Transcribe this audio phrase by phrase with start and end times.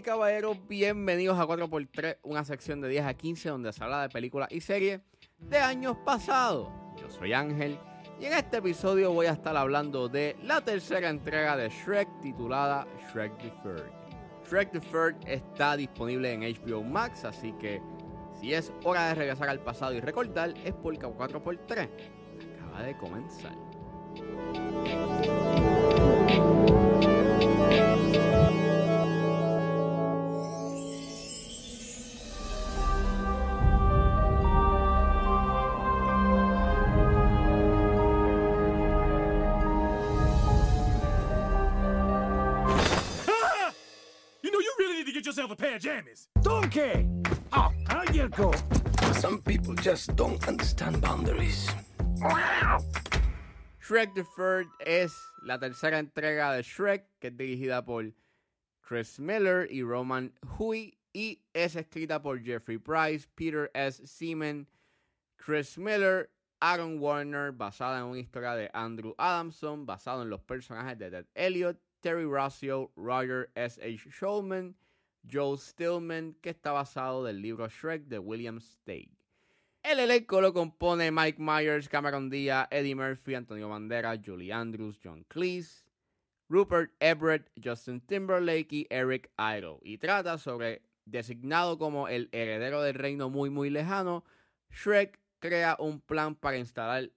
[0.00, 4.08] y caballeros, bienvenidos a 4x3, una sección de 10 a 15 donde se habla de
[4.08, 5.02] películas y series
[5.38, 6.70] de años pasados.
[6.98, 7.78] Yo soy Ángel
[8.18, 12.86] y en este episodio voy a estar hablando de la tercera entrega de Shrek titulada
[13.12, 13.92] Shrek Deferred.
[14.48, 17.82] Shrek Deferred está disponible en HBO Max, así que
[18.40, 21.88] si es hora de regresar al pasado y recordar, es porque 4x3
[22.58, 23.52] acaba de comenzar.
[45.40, 46.28] Yourself a pair of jammies.
[46.42, 47.08] Donkey!
[47.52, 47.72] Oh,
[48.12, 48.52] you go.
[49.14, 51.66] Some people just don't understand boundaries.
[53.82, 58.12] Shrek Deferred es la tercera entrega de Shrek, que es dirigida por
[58.82, 64.02] Chris Miller y Roman Hui, y es escrita por Jeffrey Price, Peter S.
[64.06, 64.66] Seaman,
[65.38, 66.28] Chris Miller,
[66.60, 71.26] Aaron Warner, basada en una historia de Andrew Adamson, basado en los personajes de Ted
[71.34, 73.80] Elliott, Terry Rossio, Roger S.
[73.82, 74.10] H.
[74.10, 74.74] Shulman,
[75.28, 79.10] Joe Stillman, que está basado del libro Shrek de William Steig.
[79.82, 85.24] El elenco lo compone Mike Myers, Cameron Diaz, Eddie Murphy, Antonio Banderas, Julie Andrews, John
[85.28, 85.84] Cleese,
[86.48, 89.78] Rupert Everett, Justin Timberlake y Eric Idle.
[89.82, 94.24] Y trata sobre, designado como el heredero del reino muy muy lejano,
[94.70, 97.10] Shrek crea un plan para instalar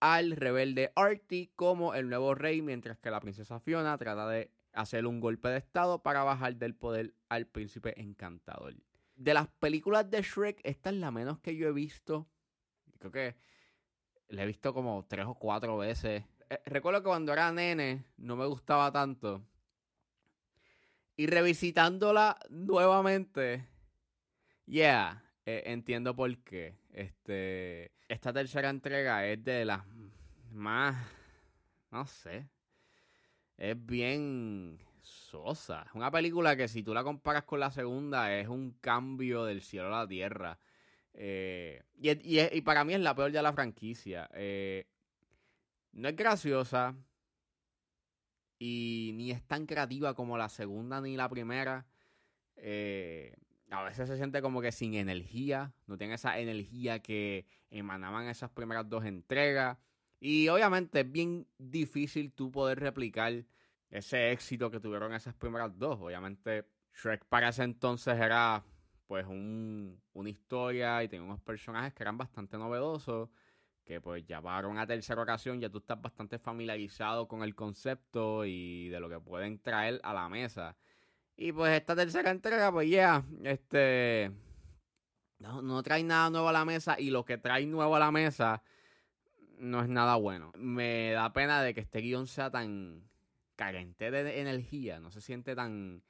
[0.00, 5.06] al rebelde Artie como el nuevo rey, mientras que la princesa Fiona trata de hacer
[5.06, 8.74] un golpe de estado para bajar del poder al príncipe encantador.
[9.16, 12.28] De las películas de Shrek, esta es la menos que yo he visto.
[12.98, 13.36] Creo que
[14.28, 16.24] la he visto como tres o cuatro veces.
[16.50, 19.42] Eh, recuerdo que cuando era nene no me gustaba tanto.
[21.16, 23.66] Y revisitándola nuevamente,
[24.66, 26.76] yeah, eh, entiendo por qué.
[26.92, 29.82] Este, esta tercera entrega es de las
[30.52, 30.94] más,
[31.90, 32.50] no sé,
[33.56, 35.84] es bien sosa.
[35.86, 39.62] Es una película que si tú la comparas con la segunda es un cambio del
[39.62, 40.58] cielo a la tierra.
[41.14, 44.28] Eh, y, y y para mí es la peor de la franquicia.
[44.34, 44.86] Eh,
[45.92, 46.94] no es graciosa
[48.58, 51.86] y ni es tan creativa como la segunda ni la primera.
[52.56, 53.34] Eh,
[53.70, 58.50] a veces se siente como que sin energía, no tiene esa energía que emanaban esas
[58.50, 59.78] primeras dos entregas.
[60.18, 63.44] Y obviamente es bien difícil tú poder replicar
[63.90, 65.98] ese éxito que tuvieron esas primeras dos.
[66.00, 68.64] Obviamente Shrek para ese entonces era
[69.06, 73.28] pues un- una historia y tenía unos personajes que eran bastante novedosos,
[73.84, 78.88] que pues para una tercera ocasión ya tú estás bastante familiarizado con el concepto y
[78.88, 80.76] de lo que pueden traer a la mesa.
[81.36, 84.32] Y pues esta tercera entrega, pues ya, este...
[85.38, 88.10] No, no trae nada nuevo a la mesa y lo que trae nuevo a la
[88.10, 88.62] mesa
[89.58, 90.52] no es nada bueno.
[90.56, 93.08] Me da pena de que este guion sea tan
[93.56, 96.02] carente de energía, no se siente tan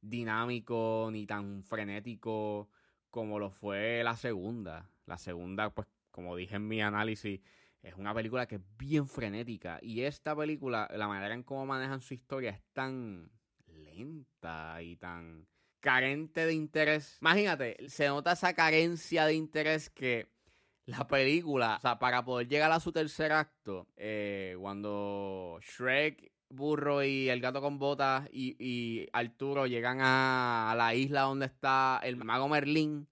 [0.00, 2.68] dinámico ni tan frenético
[3.10, 4.90] como lo fue la segunda.
[5.06, 7.40] La segunda, pues como dije en mi análisis,
[7.82, 12.00] es una película que es bien frenética y esta película, la manera en cómo manejan
[12.00, 13.30] su historia es tan
[13.66, 15.46] lenta y tan
[15.80, 17.18] carente de interés.
[17.20, 20.33] Imagínate, se nota esa carencia de interés que
[20.86, 27.02] la película, o sea, para poder llegar a su tercer acto, eh, cuando Shrek, Burro
[27.02, 32.00] y el gato con botas y, y Arturo llegan a, a la isla donde está
[32.04, 33.08] el mago Merlín,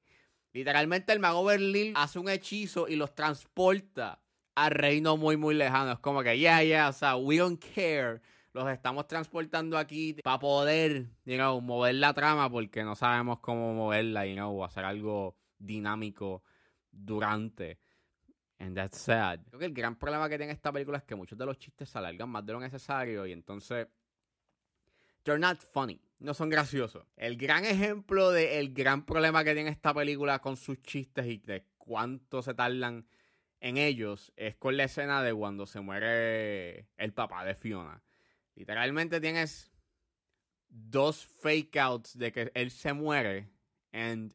[0.52, 4.22] literalmente el mago Merlín hace un hechizo y los transporta
[4.54, 5.92] al reino muy, muy lejano.
[5.92, 8.20] Es como que, yeah, yeah, o sea, we don't care.
[8.52, 13.72] Los estamos transportando aquí para poder, you know, mover la trama porque no sabemos cómo
[13.72, 16.42] moverla, you o hacer algo dinámico
[16.92, 17.78] durante.
[18.58, 19.40] And that's sad.
[19.48, 21.88] Creo que el gran problema que tiene esta película es que muchos de los chistes
[21.88, 23.88] se alargan más de lo necesario y entonces
[25.24, 26.00] they're not funny.
[26.20, 27.04] No son graciosos.
[27.16, 31.38] El gran ejemplo de el gran problema que tiene esta película con sus chistes y
[31.38, 33.04] de cuánto se tardan
[33.58, 38.02] en ellos es con la escena de cuando se muere el papá de Fiona.
[38.54, 39.72] Literalmente tienes
[40.68, 43.50] dos fake outs de que él se muere
[43.92, 44.34] and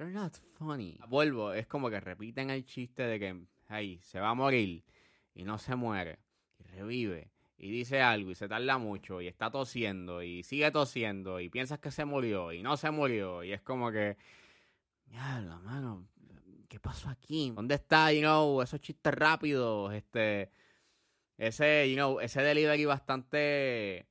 [0.00, 0.98] they're not funny.
[1.08, 3.36] Vuelvo, es como que repiten el chiste de que
[3.68, 4.82] ay, se va a morir
[5.34, 6.18] y no se muere
[6.58, 11.38] y revive y dice algo y se tarda mucho y está tosiendo y sigue tosiendo
[11.38, 14.16] y piensas que se murió y no se murió y es como que
[15.12, 16.08] la mano,
[16.68, 17.52] ¿qué pasó aquí?
[17.54, 19.92] ¿Dónde está, you know, esos chistes rápidos?
[19.92, 20.50] Este,
[21.36, 24.06] ese, you know, ese delivery bastante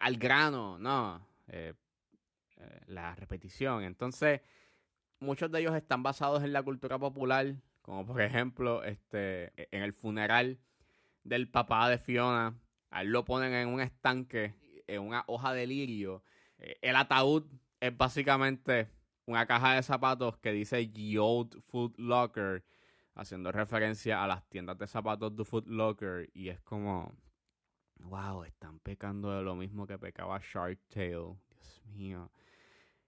[0.00, 1.26] al grano, ¿no?
[1.48, 1.72] Eh,
[2.58, 3.84] eh, la repetición.
[3.84, 4.40] Entonces,
[5.20, 9.92] muchos de ellos están basados en la cultura popular, como por ejemplo, este, en el
[9.92, 10.58] funeral
[11.22, 12.58] del papá de Fiona,
[12.90, 14.54] a él lo ponen en un estanque,
[14.86, 16.22] en una hoja de lirio.
[16.58, 17.44] Eh, El ataúd
[17.80, 18.88] es básicamente
[19.26, 22.64] una caja de zapatos que dice The Old Foot Locker,
[23.14, 26.30] haciendo referencia a las tiendas de zapatos de Foot Locker.
[26.32, 27.12] Y es como,
[27.98, 31.36] wow, están pecando de lo mismo que pecaba Shark Tale.
[31.50, 32.30] Dios mío.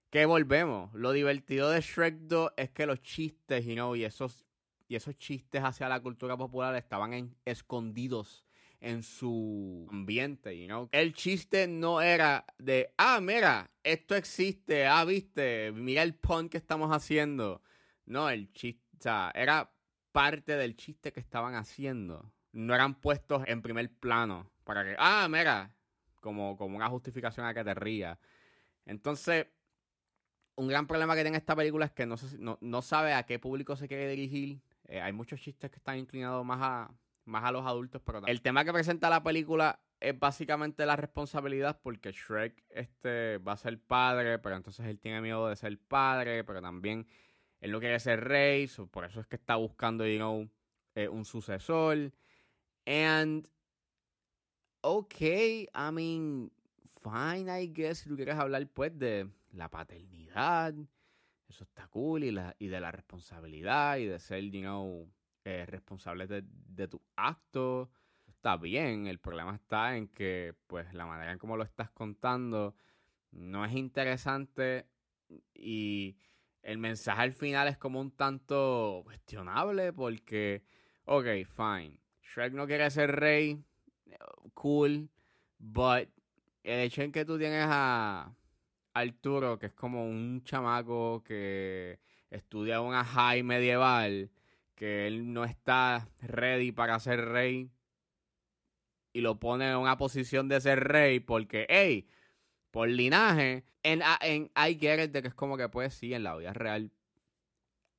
[0.09, 0.91] Que volvemos.
[0.93, 4.45] Lo divertido de Shrek 2 es que los chistes, you know, y esos,
[4.87, 8.43] y esos chistes hacia la cultura popular estaban escondidos
[8.81, 10.89] en su ambiente, you know.
[10.91, 16.57] El chiste no era de, ah, mira, esto existe, ah, viste, mira el pun que
[16.57, 17.61] estamos haciendo.
[18.05, 19.71] No, el chiste, o sea, era
[20.11, 22.31] parte del chiste que estaban haciendo.
[22.51, 25.75] No eran puestos en primer plano para que, ah, mira,
[26.19, 28.17] como, como una justificación a que te rías.
[28.85, 29.47] Entonces,
[30.59, 33.39] un gran problema que tiene esta película es que no, no, no sabe a qué
[33.39, 34.59] público se quiere dirigir.
[34.89, 38.41] Eh, hay muchos chistes que están inclinados más a, más a los adultos, pero el
[38.41, 43.79] tema que presenta la película es básicamente la responsabilidad porque Shrek este, va a ser
[43.79, 47.07] padre, pero entonces él tiene miedo de ser padre, pero también
[47.61, 50.49] él no quiere ser rey, por eso es que está buscando, you know,
[50.95, 52.11] eh, un sucesor.
[52.85, 53.47] And,
[54.81, 56.51] okay, I mean,
[57.01, 60.73] fine, I guess, si tú quieres hablar pues de la paternidad,
[61.47, 65.11] eso está cool, y, la, y de la responsabilidad, y de ser, you know,
[65.45, 67.89] eh, responsable de, de tu acto,
[68.27, 69.07] está bien.
[69.07, 72.75] El problema está en que, pues, la manera en cómo lo estás contando
[73.31, 74.87] no es interesante
[75.53, 76.17] y
[76.61, 80.63] el mensaje al final es como un tanto cuestionable porque,
[81.05, 83.63] ok, fine, Shrek no quiere ser rey,
[84.53, 85.09] cool,
[85.57, 86.09] but
[86.63, 88.35] el hecho en que tú tienes a
[88.93, 91.99] Arturo, que es como un chamaco que
[92.29, 94.31] estudia una high medieval,
[94.75, 97.69] que él no está ready para ser rey
[99.13, 102.07] y lo pone en una posición de ser rey porque, hey,
[102.71, 106.35] por linaje, en, a- en I de que es como que pues sí, en la
[106.35, 106.91] vida real,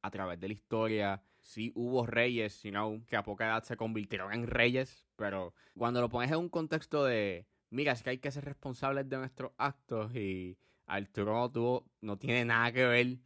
[0.02, 3.76] a través de la historia, sí hubo reyes, you know, que a poca edad se
[3.76, 8.19] convirtieron en reyes, pero cuando lo pones en un contexto de, mira, es que hay
[8.19, 10.58] que ser responsables de nuestros actos y
[10.90, 13.19] Arturo no, tuvo, no tiene nada que ver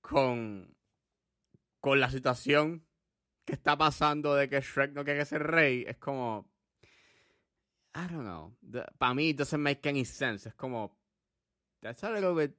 [0.00, 0.74] con,
[1.80, 2.84] con la situación
[3.44, 6.50] que está pasando de que Shrek no quiere ser rey, es como,
[7.94, 8.56] I don't know.
[8.98, 10.48] Para mí, it doesn't make any sense.
[10.48, 10.96] Es como,
[11.80, 12.56] that's a little bit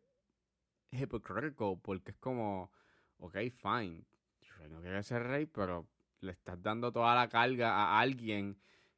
[0.91, 2.71] hypocritical, porque es como,
[3.19, 4.05] ok, fine,
[4.41, 5.87] Shrek no quiere ser rey, pero
[6.21, 8.57] le estás dando toda la carga a alguien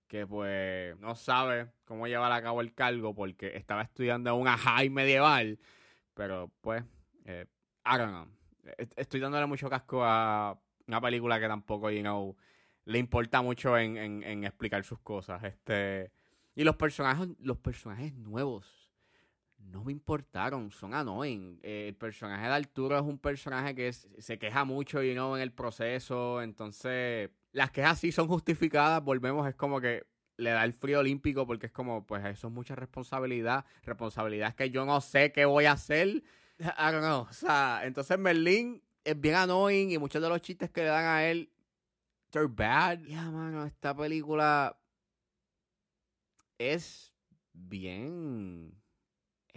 [0.09, 4.89] que pues no sabe cómo llevar a cabo el cargo porque estaba estudiando una high
[4.89, 5.57] medieval,
[6.13, 6.83] pero pues,
[7.25, 7.45] eh,
[7.85, 8.27] I don't know.
[8.77, 12.35] Est- Estoy dándole mucho casco a una película que tampoco, you know,
[12.85, 15.43] le importa mucho en, en- en explicar sus cosas.
[15.43, 16.11] Este,
[16.55, 18.78] y los personajes, los personajes nuevos
[19.59, 21.59] no me importaron, son annoying.
[21.63, 25.35] Eh, el personaje de Arturo es un personaje que es- se queja mucho, you know,
[25.35, 26.41] en el proceso.
[26.41, 29.03] Entonces, las quejas sí son justificadas.
[29.03, 30.05] Volvemos, es como que
[30.37, 33.65] le da el frío olímpico porque es como, pues eso es mucha responsabilidad.
[33.83, 36.07] Responsabilidad que yo no sé qué voy a hacer.
[36.59, 37.21] I don't know.
[37.29, 41.05] O sea, entonces Merlín es bien annoying y muchos de los chistes que le dan
[41.05, 41.51] a él,
[42.31, 42.99] they're bad.
[43.01, 44.77] Ya, mano, esta película
[46.57, 47.13] es
[47.53, 48.78] bien.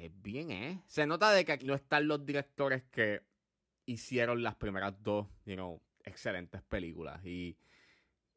[0.02, 0.82] Es bien, ¿eh?
[0.88, 3.23] Se nota de que aquí no están los directores que
[3.87, 7.25] hicieron las primeras dos, you excelentes películas.
[7.25, 7.56] Y,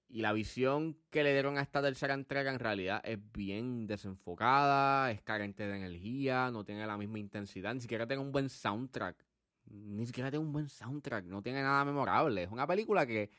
[0.07, 5.10] y la visión que le dieron a esta tercera entrega en realidad es bien desenfocada,
[5.10, 9.25] es carente de energía, no tiene la misma intensidad, ni siquiera tiene un buen soundtrack.
[9.65, 12.43] Ni siquiera tiene un buen soundtrack, no tiene nada memorable.
[12.43, 13.31] Es una película que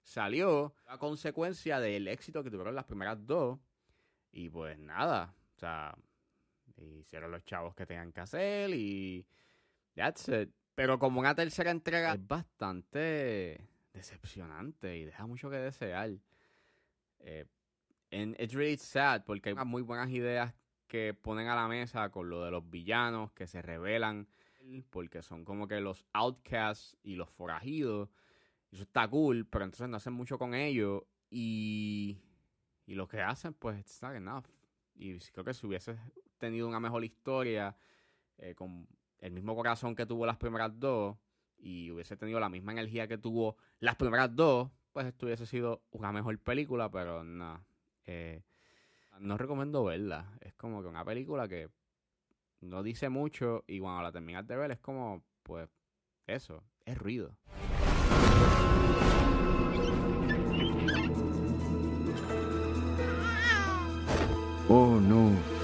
[0.00, 3.58] salió a consecuencia del éxito que tuvieron las primeras dos.
[4.32, 5.94] Y pues nada, o sea,
[6.76, 9.26] hicieron los chavos que tenían que hacer y
[9.94, 10.50] that's it.
[10.74, 16.10] Pero como una tercera entrega es bastante decepcionante y deja mucho que desear.
[17.20, 17.46] Eh,
[18.10, 20.54] it's really sad porque hay unas muy buenas ideas
[20.86, 24.28] que ponen a la mesa con lo de los villanos que se revelan
[24.90, 28.10] porque son como que los outcasts y los forajidos.
[28.70, 32.18] Eso está cool, pero entonces no hacen mucho con ellos y,
[32.84, 34.44] y lo que hacen pues it's not enough.
[34.94, 35.96] Y creo que si hubiese
[36.38, 37.76] tenido una mejor historia
[38.38, 38.86] eh, con
[39.18, 41.16] el mismo corazón que tuvo las primeras dos
[41.58, 45.82] y hubiese tenido la misma energía que tuvo las primeras dos, pues esto hubiese sido
[45.90, 47.64] una mejor película, pero no.
[48.04, 48.42] eh,
[49.18, 50.36] no recomiendo verla.
[50.40, 51.70] Es como que una película que
[52.60, 55.68] no dice mucho y cuando la terminas de ver es como, pues,
[56.26, 57.38] eso, es ruido.
[64.68, 65.55] Oh no.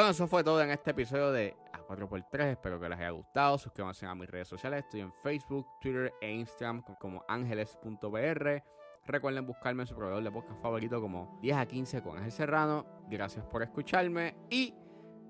[0.00, 2.52] Bueno, eso fue todo en este episodio de A4x3.
[2.52, 3.58] Espero que les haya gustado.
[3.58, 4.82] Suscríbanse a mis redes sociales.
[4.82, 8.62] Estoy en Facebook, Twitter e Instagram como ángeles.br.
[9.04, 12.86] Recuerden buscarme en su proveedor de podcast favorito como 10 a 15 con Ángel Serrano.
[13.10, 14.72] Gracias por escucharme y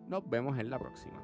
[0.06, 1.20] nos vemos en la próxima.